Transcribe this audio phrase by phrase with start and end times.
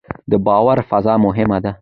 [0.31, 1.71] د باور فضا مهمه ده